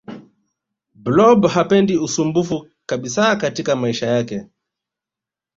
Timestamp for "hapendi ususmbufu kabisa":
1.47-3.35